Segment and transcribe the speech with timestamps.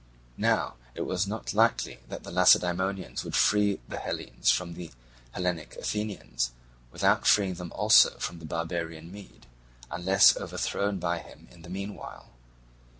[0.39, 4.89] Now it was not likely that the Lacedaemonians would free the Hellenes from the
[5.33, 6.53] Hellenic Athenians,
[6.91, 9.45] without freeing them also from the barbarian Mede,
[9.91, 12.31] unless overthrown by him in the meanwhile.